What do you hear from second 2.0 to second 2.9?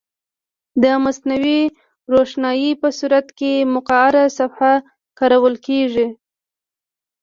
روښنایي په